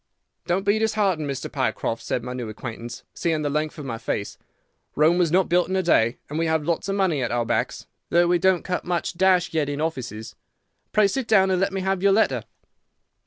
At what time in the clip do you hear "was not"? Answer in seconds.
5.19-5.47